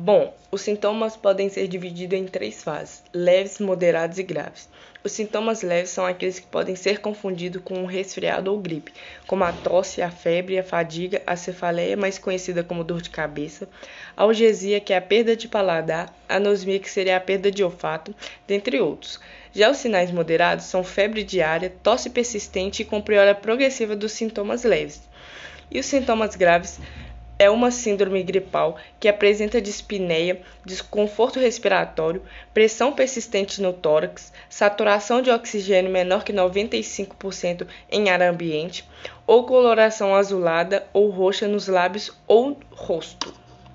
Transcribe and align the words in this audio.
Bom, 0.00 0.32
os 0.52 0.60
sintomas 0.60 1.16
podem 1.16 1.48
ser 1.48 1.66
divididos 1.66 2.16
em 2.16 2.24
três 2.24 2.62
fases: 2.62 3.02
leves, 3.12 3.58
moderados 3.58 4.16
e 4.16 4.22
graves. 4.22 4.68
Os 5.02 5.10
sintomas 5.10 5.62
leves 5.62 5.90
são 5.90 6.06
aqueles 6.06 6.38
que 6.38 6.46
podem 6.46 6.76
ser 6.76 7.00
confundidos 7.00 7.60
com 7.64 7.74
um 7.74 7.84
resfriado 7.84 8.52
ou 8.52 8.60
gripe, 8.60 8.92
como 9.26 9.42
a 9.42 9.52
tosse, 9.52 10.00
a 10.00 10.08
febre, 10.08 10.56
a 10.56 10.62
fadiga, 10.62 11.20
a 11.26 11.34
cefaleia, 11.34 11.96
mais 11.96 12.16
conhecida 12.16 12.62
como 12.62 12.84
dor 12.84 13.02
de 13.02 13.10
cabeça, 13.10 13.68
a 14.16 14.22
algesia, 14.22 14.78
que 14.78 14.92
é 14.92 14.98
a 14.98 15.02
perda 15.02 15.34
de 15.34 15.48
paladar, 15.48 16.14
a 16.28 16.36
anosmia, 16.36 16.78
que 16.78 16.88
seria 16.88 17.16
a 17.16 17.20
perda 17.20 17.50
de 17.50 17.64
olfato, 17.64 18.14
dentre 18.46 18.80
outros. 18.80 19.18
Já 19.52 19.68
os 19.68 19.78
sinais 19.78 20.12
moderados 20.12 20.66
são 20.66 20.84
febre 20.84 21.24
diária, 21.24 21.74
tosse 21.82 22.08
persistente 22.08 22.82
e 22.82 22.84
com 22.84 23.02
piora 23.02 23.34
progressiva 23.34 23.96
dos 23.96 24.12
sintomas 24.12 24.62
leves. 24.62 25.02
E 25.72 25.80
os 25.80 25.86
sintomas 25.86 26.36
graves 26.36 26.78
é 27.38 27.48
uma 27.48 27.70
síndrome 27.70 28.22
gripal 28.22 28.76
que 28.98 29.08
apresenta 29.08 29.60
dispneia, 29.60 30.40
desconforto 30.64 31.38
respiratório, 31.38 32.22
pressão 32.52 32.92
persistente 32.92 33.62
no 33.62 33.72
tórax, 33.72 34.32
saturação 34.50 35.22
de 35.22 35.30
oxigênio 35.30 35.90
menor 35.90 36.24
que 36.24 36.32
95% 36.32 37.66
em 37.90 38.10
ar 38.10 38.22
ambiente, 38.22 38.84
ou 39.26 39.44
coloração 39.44 40.14
azulada 40.14 40.86
ou 40.92 41.10
roxa 41.10 41.46
nos 41.46 41.68
lábios 41.68 42.12
ou 42.26 42.58
rosto. 42.72 43.37